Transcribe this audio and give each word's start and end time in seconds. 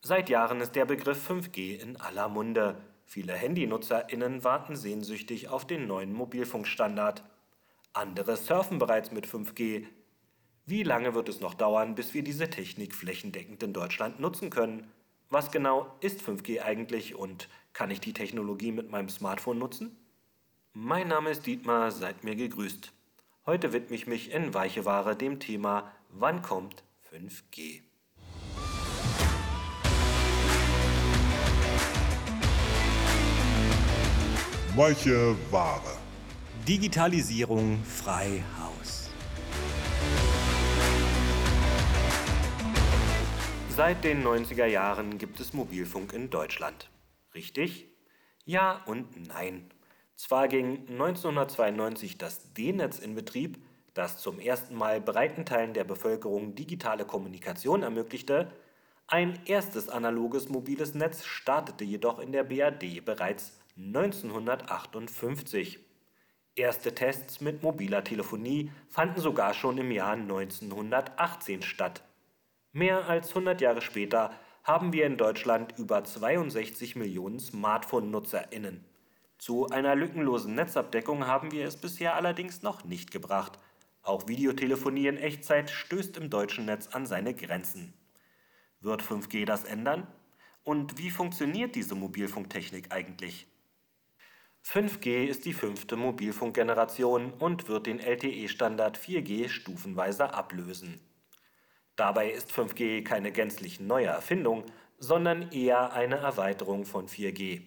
Seit 0.00 0.28
Jahren 0.28 0.60
ist 0.60 0.76
der 0.76 0.84
Begriff 0.84 1.28
5G 1.28 1.76
in 1.76 1.96
aller 1.96 2.28
Munde. 2.28 2.76
Viele 3.04 3.36
HandynutzerInnen 3.36 4.44
warten 4.44 4.76
sehnsüchtig 4.76 5.48
auf 5.48 5.66
den 5.66 5.88
neuen 5.88 6.12
Mobilfunkstandard. 6.12 7.24
Andere 7.94 8.36
surfen 8.36 8.78
bereits 8.78 9.10
mit 9.10 9.26
5G. 9.26 9.86
Wie 10.66 10.82
lange 10.84 11.14
wird 11.14 11.28
es 11.28 11.40
noch 11.40 11.54
dauern, 11.54 11.96
bis 11.96 12.14
wir 12.14 12.22
diese 12.22 12.48
Technik 12.48 12.94
flächendeckend 12.94 13.60
in 13.64 13.72
Deutschland 13.72 14.20
nutzen 14.20 14.50
können? 14.50 14.88
Was 15.30 15.50
genau 15.50 15.92
ist 16.00 16.22
5G 16.22 16.62
eigentlich 16.62 17.16
und 17.16 17.48
kann 17.72 17.90
ich 17.90 18.00
die 18.00 18.12
Technologie 18.12 18.70
mit 18.70 18.90
meinem 18.90 19.08
Smartphone 19.08 19.58
nutzen? 19.58 19.96
Mein 20.74 21.08
Name 21.08 21.30
ist 21.30 21.44
Dietmar, 21.44 21.90
seid 21.90 22.22
mir 22.22 22.36
gegrüßt. 22.36 22.92
Heute 23.46 23.72
widme 23.72 23.96
ich 23.96 24.06
mich 24.06 24.30
in 24.30 24.54
Weiche 24.54 24.84
Ware 24.84 25.16
dem 25.16 25.40
Thema 25.40 25.90
Wann 26.10 26.40
kommt 26.40 26.84
5G? 27.10 27.87
Weiche 34.78 35.34
Ware. 35.50 35.96
Digitalisierung 36.68 37.82
frei 37.82 38.44
Haus. 38.60 39.10
Seit 43.70 44.04
den 44.04 44.22
90er 44.22 44.66
Jahren 44.66 45.18
gibt 45.18 45.40
es 45.40 45.52
Mobilfunk 45.52 46.12
in 46.12 46.30
Deutschland. 46.30 46.90
Richtig? 47.34 47.88
Ja 48.44 48.84
und 48.86 49.26
nein. 49.26 49.68
Zwar 50.14 50.46
ging 50.46 50.86
1992 50.88 52.16
das 52.16 52.52
D-Netz 52.52 53.00
in 53.00 53.16
Betrieb, 53.16 53.58
das 53.94 54.18
zum 54.18 54.38
ersten 54.38 54.76
Mal 54.76 55.00
breiten 55.00 55.44
Teilen 55.44 55.74
der 55.74 55.82
Bevölkerung 55.82 56.54
digitale 56.54 57.04
Kommunikation 57.04 57.82
ermöglichte, 57.82 58.52
ein 59.08 59.40
erstes 59.46 59.88
analoges 59.88 60.48
mobiles 60.48 60.94
Netz 60.94 61.24
startete 61.24 61.82
jedoch 61.82 62.20
in 62.20 62.30
der 62.30 62.44
BRD 62.44 63.04
bereits 63.04 63.58
1958. 63.78 65.78
Erste 66.56 66.96
Tests 66.96 67.40
mit 67.40 67.62
mobiler 67.62 68.02
Telefonie 68.02 68.72
fanden 68.88 69.20
sogar 69.20 69.54
schon 69.54 69.78
im 69.78 69.92
Jahr 69.92 70.14
1918 70.14 71.62
statt. 71.62 72.02
Mehr 72.72 73.08
als 73.08 73.28
100 73.28 73.60
Jahre 73.60 73.80
später 73.80 74.32
haben 74.64 74.92
wir 74.92 75.06
in 75.06 75.16
Deutschland 75.16 75.78
über 75.78 76.02
62 76.02 76.96
Millionen 76.96 77.38
Smartphone-NutzerInnen. 77.38 78.84
Zu 79.38 79.68
einer 79.68 79.94
lückenlosen 79.94 80.56
Netzabdeckung 80.56 81.28
haben 81.28 81.52
wir 81.52 81.64
es 81.64 81.76
bisher 81.76 82.16
allerdings 82.16 82.62
noch 82.62 82.82
nicht 82.82 83.12
gebracht. 83.12 83.60
Auch 84.02 84.26
Videotelefonie 84.26 85.06
in 85.06 85.18
Echtzeit 85.18 85.70
stößt 85.70 86.16
im 86.16 86.30
deutschen 86.30 86.64
Netz 86.64 86.88
an 86.88 87.06
seine 87.06 87.32
Grenzen. 87.32 87.94
Wird 88.80 89.04
5G 89.04 89.44
das 89.44 89.62
ändern? 89.62 90.08
Und 90.64 90.98
wie 90.98 91.10
funktioniert 91.10 91.76
diese 91.76 91.94
Mobilfunktechnik 91.94 92.90
eigentlich? 92.90 93.46
5G 94.64 95.24
ist 95.24 95.46
die 95.46 95.54
fünfte 95.54 95.96
Mobilfunkgeneration 95.96 97.32
und 97.32 97.68
wird 97.68 97.86
den 97.86 98.00
LTE-Standard 98.00 98.98
4G 98.98 99.48
stufenweise 99.48 100.34
ablösen. 100.34 101.00
Dabei 101.96 102.30
ist 102.30 102.52
5G 102.52 103.02
keine 103.02 103.32
gänzlich 103.32 103.80
neue 103.80 104.08
Erfindung, 104.08 104.64
sondern 104.98 105.50
eher 105.52 105.92
eine 105.94 106.16
Erweiterung 106.16 106.84
von 106.84 107.08
4G. 107.08 107.62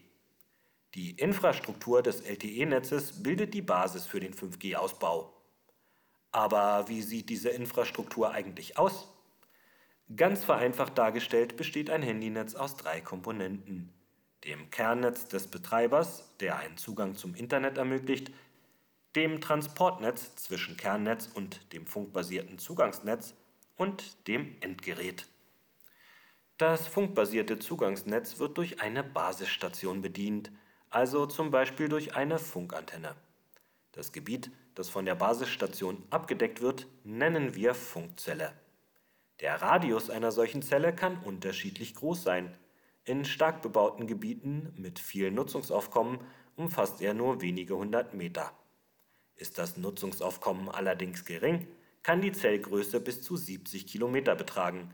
Die 0.93 1.11
Infrastruktur 1.11 2.03
des 2.03 2.21
LTE-Netzes 2.21 3.23
bildet 3.23 3.53
die 3.53 3.61
Basis 3.61 4.05
für 4.05 4.19
den 4.19 4.33
5G-Ausbau. 4.33 5.33
Aber 6.31 6.87
wie 6.87 7.01
sieht 7.01 7.29
diese 7.29 7.49
Infrastruktur 7.49 8.31
eigentlich 8.31 8.77
aus? 8.77 9.07
Ganz 10.15 10.43
vereinfacht 10.43 10.97
dargestellt 10.97 11.57
besteht 11.57 11.89
ein 11.89 12.03
Handynetz 12.03 12.55
aus 12.55 12.75
drei 12.75 13.01
Komponenten 13.01 13.93
dem 14.45 14.71
Kernnetz 14.71 15.27
des 15.27 15.47
Betreibers, 15.47 16.31
der 16.39 16.57
einen 16.57 16.77
Zugang 16.77 17.15
zum 17.15 17.35
Internet 17.35 17.77
ermöglicht, 17.77 18.31
dem 19.15 19.41
Transportnetz 19.41 20.35
zwischen 20.35 20.77
Kernnetz 20.77 21.29
und 21.33 21.73
dem 21.73 21.85
funkbasierten 21.85 22.57
Zugangsnetz 22.57 23.35
und 23.77 24.27
dem 24.27 24.55
Endgerät. 24.61 25.27
Das 26.57 26.87
funkbasierte 26.87 27.59
Zugangsnetz 27.59 28.39
wird 28.39 28.57
durch 28.57 28.81
eine 28.81 29.03
Basisstation 29.03 30.01
bedient, 30.01 30.51
also 30.89 31.25
zum 31.25 31.51
Beispiel 31.51 31.89
durch 31.89 32.15
eine 32.15 32.39
Funkantenne. 32.39 33.15
Das 33.91 34.11
Gebiet, 34.11 34.51
das 34.75 34.89
von 34.89 35.05
der 35.05 35.15
Basisstation 35.15 36.03
abgedeckt 36.09 36.61
wird, 36.61 36.87
nennen 37.03 37.55
wir 37.55 37.73
Funkzelle. 37.73 38.53
Der 39.39 39.61
Radius 39.61 40.09
einer 40.09 40.31
solchen 40.31 40.61
Zelle 40.61 40.95
kann 40.95 41.17
unterschiedlich 41.23 41.95
groß 41.95 42.23
sein 42.23 42.55
in 43.03 43.25
stark 43.25 43.61
bebauten 43.61 44.05
Gebieten 44.05 44.73
mit 44.77 44.99
viel 44.99 45.31
Nutzungsaufkommen 45.31 46.19
umfasst 46.55 47.01
er 47.01 47.13
nur 47.13 47.41
wenige 47.41 47.75
hundert 47.75 48.13
Meter. 48.13 48.51
Ist 49.35 49.57
das 49.57 49.77
Nutzungsaufkommen 49.77 50.69
allerdings 50.69 51.25
gering, 51.25 51.67
kann 52.03 52.21
die 52.21 52.31
Zellgröße 52.31 52.99
bis 52.99 53.21
zu 53.23 53.37
70 53.37 53.87
Kilometer 53.87 54.35
betragen. 54.35 54.93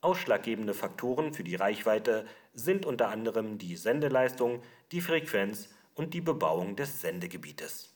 Ausschlaggebende 0.00 0.74
Faktoren 0.74 1.32
für 1.32 1.44
die 1.44 1.56
Reichweite 1.56 2.26
sind 2.52 2.86
unter 2.86 3.08
anderem 3.08 3.58
die 3.58 3.76
Sendeleistung, 3.76 4.62
die 4.92 5.00
Frequenz 5.00 5.68
und 5.94 6.14
die 6.14 6.20
Bebauung 6.20 6.76
des 6.76 7.00
Sendegebietes. 7.00 7.94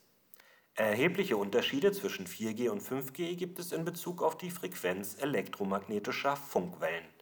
Erhebliche 0.75 1.37
Unterschiede 1.37 1.93
zwischen 1.93 2.27
4G 2.27 2.69
und 2.69 2.83
5G 2.83 3.37
gibt 3.37 3.59
es 3.59 3.73
in 3.73 3.85
Bezug 3.85 4.23
auf 4.23 4.37
die 4.37 4.51
Frequenz 4.51 5.17
elektromagnetischer 5.21 6.37
Funkwellen 6.37 7.16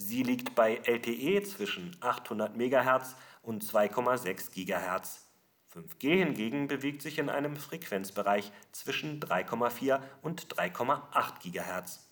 Sie 0.00 0.22
liegt 0.22 0.54
bei 0.54 0.76
LTE 0.76 1.42
zwischen 1.42 1.96
800 2.00 2.56
MHz 2.56 3.16
und 3.42 3.64
2,6 3.64 4.52
GHz. 4.52 5.26
5G 5.74 6.18
hingegen 6.24 6.68
bewegt 6.68 7.02
sich 7.02 7.18
in 7.18 7.28
einem 7.28 7.56
Frequenzbereich 7.56 8.52
zwischen 8.70 9.18
3,4 9.18 10.00
und 10.22 10.46
3,8 10.54 11.42
GHz. 11.42 12.08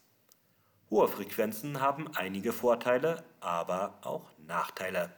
Hohe 0.90 1.06
Frequenzen 1.06 1.80
haben 1.80 2.10
einige 2.16 2.52
Vorteile, 2.52 3.22
aber 3.38 3.98
auch 4.02 4.30
Nachteile. 4.38 5.14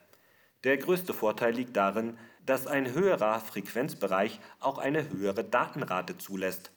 Der 0.63 0.77
größte 0.77 1.15
Vorteil 1.15 1.55
liegt 1.55 1.75
darin, 1.75 2.19
dass 2.45 2.67
ein 2.67 2.93
höherer 2.93 3.41
Frequenzbereich 3.41 4.41
auch 4.61 4.77
eine 4.77 5.09
höhere 5.09 5.43
Datenrate 5.43 6.19
zulässt. 6.19 6.71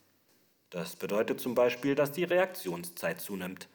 Das 0.69 0.95
bedeutet 0.95 1.41
zum 1.41 1.53
Beispiel, 1.53 1.95
dass 1.95 2.13
die 2.13 2.23
Reaktionszeit 2.23 3.19
zunimmt. 3.19 3.67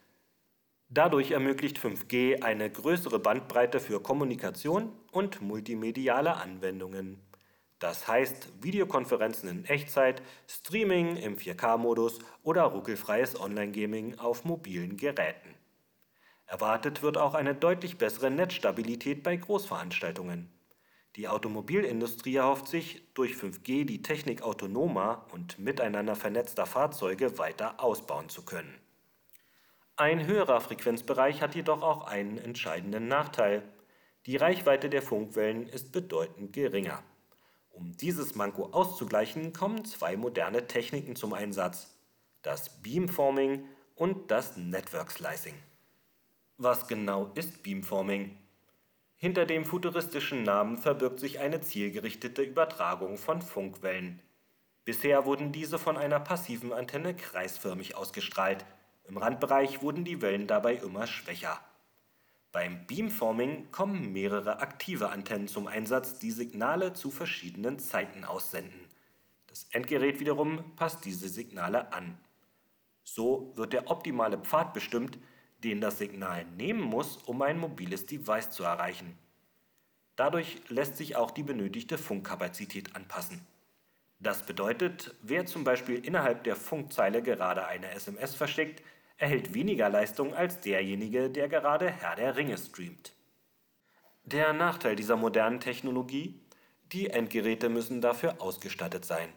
Dadurch 0.89 1.33
ermöglicht 1.33 1.79
5G 1.79 2.43
eine 2.43 2.71
größere 2.71 3.19
Bandbreite 3.19 3.81
für 3.81 4.01
Kommunikation 4.01 4.93
und 5.11 5.43
multimediale 5.43 6.37
Anwendungen. 6.37 7.21
Das 7.81 8.07
heißt 8.07 8.63
Videokonferenzen 8.63 9.49
in 9.49 9.65
Echtzeit, 9.65 10.23
Streaming 10.47 11.17
im 11.17 11.37
4K-Modus 11.37 12.21
oder 12.43 12.63
ruckelfreies 12.63 13.39
Online-Gaming 13.39 14.19
auf 14.19 14.45
mobilen 14.45 14.97
Geräten. 14.97 15.57
Erwartet 16.47 17.03
wird 17.03 17.19
auch 17.19 17.35
eine 17.35 17.57
deutlich 17.57 17.99
bessere 17.99 18.31
Netzstabilität 18.31 19.25
bei 19.25 19.37
Großveranstaltungen. 19.37 20.49
Die 21.17 21.27
Automobilindustrie 21.27 22.37
erhofft 22.37 22.69
sich, 22.69 23.03
durch 23.15 23.33
5G 23.33 23.85
die 23.85 24.03
Technik 24.03 24.43
autonomer 24.43 25.27
und 25.33 25.59
miteinander 25.59 26.15
vernetzter 26.15 26.67
Fahrzeuge 26.67 27.39
weiter 27.39 27.81
ausbauen 27.81 28.29
zu 28.29 28.45
können. 28.45 28.86
Ein 29.99 30.27
höherer 30.27 30.61
Frequenzbereich 30.61 31.41
hat 31.41 31.55
jedoch 31.55 31.81
auch 31.81 32.07
einen 32.07 32.37
entscheidenden 32.37 33.09
Nachteil. 33.09 33.63
Die 34.27 34.37
Reichweite 34.37 34.91
der 34.91 35.01
Funkwellen 35.01 35.67
ist 35.67 35.91
bedeutend 35.91 36.53
geringer. 36.53 37.03
Um 37.71 37.97
dieses 37.97 38.35
Manko 38.35 38.67
auszugleichen, 38.73 39.55
kommen 39.55 39.87
zwei 39.87 40.19
moderne 40.19 40.67
Techniken 40.67 41.17
zum 41.17 41.33
Einsatz: 41.33 41.97
das 42.43 42.83
Beamforming 42.83 43.65
und 43.95 44.31
das 44.31 44.59
Network 44.59 45.13
Slicing. 45.13 45.55
Was 46.59 46.89
genau 46.89 47.33
ist 47.35 47.63
Beamforming? 47.63 48.37
Hinter 49.15 49.47
dem 49.47 49.65
futuristischen 49.65 50.43
Namen 50.43 50.77
verbirgt 50.77 51.21
sich 51.21 51.39
eine 51.39 51.63
zielgerichtete 51.63 52.43
Übertragung 52.43 53.17
von 53.17 53.41
Funkwellen. 53.41 54.21
Bisher 54.85 55.25
wurden 55.25 55.53
diese 55.53 55.79
von 55.79 55.97
einer 55.97 56.21
passiven 56.21 56.75
Antenne 56.75 57.17
kreisförmig 57.17 57.97
ausgestrahlt 57.97 58.67
im 59.09 59.17
Randbereich 59.17 59.83
wurden 59.83 60.05
die 60.05 60.23
Wellen 60.23 60.47
dabei 60.47 60.75
immer 60.75 61.07
schwächer. 61.07 61.61
Beim 62.53 62.87
Beamforming 62.87 63.71
kommen 63.71 64.13
mehrere 64.13 64.61
aktive 64.61 65.11
Antennen 65.11 65.49
zum 65.49 65.67
Einsatz, 65.67 66.19
die 66.19 66.31
Signale 66.31 66.95
zu 66.95 67.11
verschiedenen 67.11 67.79
Zeiten 67.79 68.25
aussenden. 68.25 68.81
Das 69.47 69.67
Endgerät 69.73 70.21
wiederum 70.21 70.75
passt 70.77 71.05
diese 71.05 71.29
Signale 71.29 71.93
an. 71.93 72.19
So 73.05 73.53
wird 73.57 73.73
der 73.73 73.91
optimale 73.91 74.39
Pfad 74.39 74.75
bestimmt, 74.75 75.19
den 75.65 75.81
das 75.81 75.99
Signal 75.99 76.45
nehmen 76.57 76.81
muss, 76.81 77.19
um 77.19 77.43
ein 77.43 77.59
mobiles 77.59 78.07
Device 78.07 78.51
zu 78.51 78.65
erreichen. 78.65 79.17
Dadurch 80.17 80.61
lässt 80.69 80.97
sich 80.97 81.17
auch 81.17 81.31
die 81.31 81.43
benötigte 81.43 81.99
Funkkapazität 81.99 82.97
anpassen. 82.97 83.47
Das 84.19 84.45
bedeutet, 84.45 85.15
wer 85.21 85.45
zum 85.45 85.63
Beispiel 85.63 86.05
innerhalb 86.05 86.45
der 86.45 86.57
Funkzeile 86.57 87.23
gerade 87.23 87.67
eine 87.67 87.91
SMS 87.91 88.35
verschickt, 88.35 88.83
erhält 89.17 89.55
weniger 89.55 89.89
Leistung 89.89 90.35
als 90.35 90.61
derjenige, 90.61 91.31
der 91.31 91.49
gerade 91.49 91.91
Herr 91.91 92.17
der 92.17 92.37
Ringe 92.37 92.59
streamt. 92.59 93.15
Der 94.25 94.53
Nachteil 94.53 94.97
dieser 94.97 95.17
modernen 95.17 95.61
Technologie? 95.61 96.41
Die 96.93 97.11
Endgeräte 97.11 97.69
müssen 97.69 98.01
dafür 98.01 98.41
ausgestattet 98.41 99.05
sein. 99.05 99.29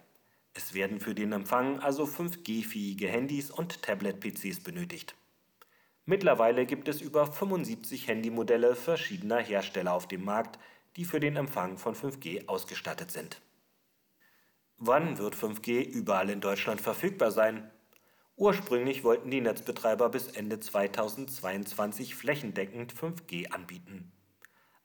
Es 0.54 0.74
werden 0.74 1.00
für 1.00 1.16
den 1.16 1.32
Empfang 1.32 1.80
also 1.80 2.04
5G-fähige 2.04 3.08
Handys 3.08 3.52
und 3.52 3.82
Tablet-PCs 3.82 4.62
benötigt. 4.62 5.16
Mittlerweile 6.06 6.66
gibt 6.66 6.88
es 6.88 7.02
über 7.02 7.28
75 7.28 8.08
Handymodelle 8.08 8.76
verschiedener 8.76 9.38
Hersteller 9.38 9.94
auf 9.94 10.08
dem 10.08 10.26
Markt, 10.26 10.58
die 10.96 11.06
für 11.06 11.20
den 11.20 11.36
Empfang 11.36 11.78
von 11.78 11.96
5G 11.96 12.48
ausgestattet 12.48 13.12
sind. 13.12 13.42
Wann 14.78 15.18
wird 15.20 15.36
5G 15.36 15.84
überall 15.84 16.30
in 16.30 16.42
Deutschland 16.42 16.82
verfügbar 16.82 17.32
sein? 17.32 17.70
Ursprünglich 18.40 19.04
wollten 19.04 19.30
die 19.32 19.42
Netzbetreiber 19.42 20.08
bis 20.08 20.30
Ende 20.30 20.62
2022 20.62 22.16
flächendeckend 22.16 22.94
5G 22.94 23.52
anbieten. 23.52 24.14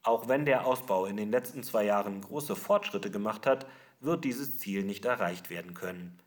Auch 0.02 0.26
wenn 0.26 0.44
der 0.44 0.66
Ausbau 0.66 1.06
in 1.06 1.16
den 1.16 1.30
letzten 1.30 1.62
zwei 1.62 1.84
Jahren 1.84 2.20
große 2.20 2.56
Fortschritte 2.56 3.12
gemacht 3.12 3.46
hat, 3.46 3.68
wird 4.00 4.24
dieses 4.24 4.58
Ziel 4.58 4.82
nicht 4.82 5.04
erreicht 5.04 5.50
werden 5.50 5.72
können. 5.72 6.18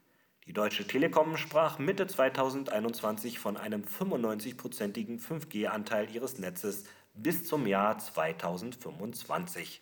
Die 0.45 0.53
Deutsche 0.53 0.88
Telekom 0.88 1.35
sprach 1.35 1.79
Mitte 1.79 2.07
2021 2.07 3.39
von 3.39 3.57
einem 3.57 3.83
95-prozentigen 3.83 5.19
5G-Anteil 5.19 6.09
ihres 6.09 6.39
Netzes 6.39 6.85
bis 7.13 7.44
zum 7.44 7.68
Jahr 7.68 7.97
2025. 7.97 9.81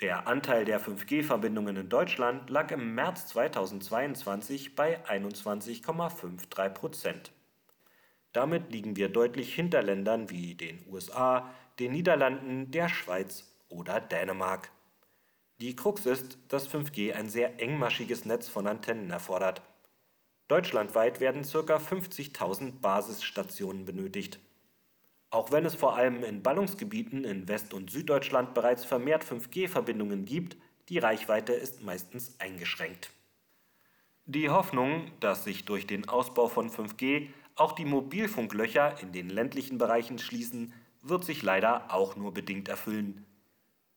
Der 0.00 0.28
Anteil 0.28 0.64
der 0.64 0.80
5G-Verbindungen 0.80 1.76
in 1.76 1.88
Deutschland 1.88 2.50
lag 2.50 2.70
im 2.70 2.94
März 2.94 3.26
2022 3.28 4.76
bei 4.76 5.04
21,53 5.04 6.68
Prozent. 6.68 7.32
Damit 8.32 8.70
liegen 8.70 8.94
wir 8.94 9.08
deutlich 9.08 9.52
hinter 9.52 9.82
Ländern 9.82 10.30
wie 10.30 10.54
den 10.54 10.84
USA, 10.88 11.50
den 11.80 11.90
Niederlanden, 11.90 12.70
der 12.70 12.88
Schweiz 12.88 13.50
oder 13.68 14.00
Dänemark. 14.00 14.70
Die 15.60 15.74
Krux 15.74 16.06
ist, 16.06 16.38
dass 16.46 16.72
5G 16.72 17.14
ein 17.14 17.28
sehr 17.28 17.60
engmaschiges 17.60 18.24
Netz 18.24 18.48
von 18.48 18.68
Antennen 18.68 19.10
erfordert. 19.10 19.62
Deutschlandweit 20.46 21.18
werden 21.18 21.42
ca. 21.42 21.76
50.000 21.76 22.80
Basisstationen 22.80 23.84
benötigt. 23.84 24.38
Auch 25.30 25.52
wenn 25.52 25.66
es 25.66 25.74
vor 25.74 25.96
allem 25.96 26.24
in 26.24 26.42
Ballungsgebieten 26.42 27.24
in 27.24 27.48
West- 27.48 27.74
und 27.74 27.90
Süddeutschland 27.90 28.54
bereits 28.54 28.84
vermehrt 28.84 29.24
5G-Verbindungen 29.24 30.24
gibt, 30.24 30.56
die 30.88 30.98
Reichweite 30.98 31.52
ist 31.52 31.82
meistens 31.82 32.34
eingeschränkt. 32.38 33.10
Die 34.24 34.48
Hoffnung, 34.48 35.10
dass 35.20 35.44
sich 35.44 35.64
durch 35.64 35.86
den 35.86 36.08
Ausbau 36.08 36.48
von 36.48 36.70
5G 36.70 37.28
auch 37.56 37.72
die 37.72 37.84
Mobilfunklöcher 37.84 39.00
in 39.02 39.12
den 39.12 39.28
ländlichen 39.28 39.78
Bereichen 39.78 40.18
schließen, 40.18 40.72
wird 41.02 41.24
sich 41.24 41.42
leider 41.42 41.92
auch 41.92 42.16
nur 42.16 42.32
bedingt 42.32 42.68
erfüllen. 42.68 43.26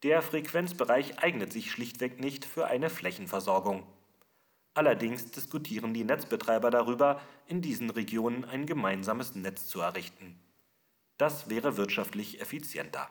Der 0.04 0.22
Frequenzbereich 0.22 1.19
eignet 1.19 1.54
sich 1.54 1.72
schlichtweg 1.72 2.19
nicht 2.19 2.44
für 2.44 2.68
eine 2.68 2.89
Flächenversorgung. 2.89 3.84
Allerdings 4.74 5.31
diskutieren 5.31 5.94
die 5.94 6.04
Netzbetreiber 6.04 6.72
darüber, 6.72 7.22
in 7.48 7.62
diesen 7.62 7.89
Regionen 7.89 8.45
ein 8.45 8.66
gemeinsames 8.66 9.36
Netz 9.36 9.68
zu 9.68 9.81
errichten. 9.81 10.39
Das 11.18 11.50
wäre 11.50 11.78
wirtschaftlich 11.78 12.42
effizienter. 12.42 13.10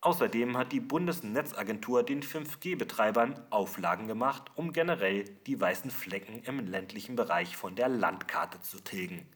Außerdem 0.00 0.56
hat 0.56 0.72
die 0.72 0.80
Bundesnetzagentur 0.80 2.02
den 2.02 2.22
5G-Betreibern 2.22 3.40
Auflagen 3.50 4.08
gemacht, 4.08 4.50
um 4.56 4.72
generell 4.72 5.24
die 5.46 5.60
weißen 5.60 5.92
Flecken 5.92 6.42
im 6.42 6.66
ländlichen 6.66 7.14
Bereich 7.14 7.56
von 7.56 7.76
der 7.76 7.88
Landkarte 7.88 8.60
zu 8.60 8.80
tilgen. 8.80 9.28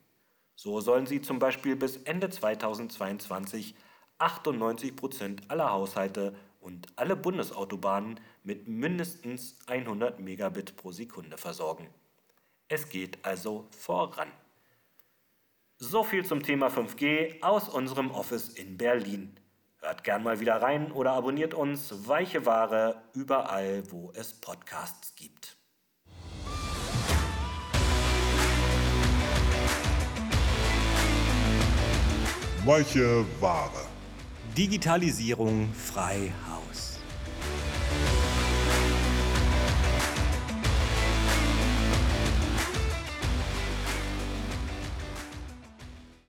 So 0.56 0.80
sollen 0.80 1.06
sie 1.06 1.20
zum 1.20 1.38
Beispiel 1.38 1.76
bis 1.76 1.98
Ende 1.98 2.30
2022 2.30 3.76
98 4.18 4.96
Prozent 4.96 5.50
aller 5.50 5.70
Haushalte 5.70 6.34
und 6.60 6.88
alle 6.96 7.14
Bundesautobahnen 7.14 8.18
mit 8.42 8.66
mindestens 8.66 9.56
100 9.68 10.18
Megabit 10.18 10.76
pro 10.76 10.90
Sekunde 10.90 11.38
versorgen. 11.38 11.88
Es 12.68 12.88
geht 12.88 13.24
also 13.24 13.68
voran. 13.70 14.32
So 15.78 16.02
viel 16.04 16.24
zum 16.24 16.42
Thema 16.42 16.68
5G 16.68 17.42
aus 17.42 17.68
unserem 17.68 18.10
Office 18.10 18.48
in 18.48 18.78
Berlin. 18.78 19.38
Hört 19.80 20.04
gern 20.04 20.22
mal 20.22 20.40
wieder 20.40 20.62
rein 20.62 20.90
oder 20.90 21.12
abonniert 21.12 21.52
uns 21.52 22.08
Weiche 22.08 22.46
Ware 22.46 23.02
überall, 23.12 23.82
wo 23.90 24.10
es 24.14 24.32
Podcasts 24.32 25.14
gibt. 25.16 25.58
Weiche 32.64 33.26
Ware. 33.40 33.86
Digitalisierung 34.56 35.70
frei. 35.74 36.32